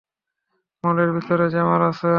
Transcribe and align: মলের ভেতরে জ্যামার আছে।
মলের 0.83 1.09
ভেতরে 1.15 1.45
জ্যামার 1.49 1.81
আছে। 1.83 2.09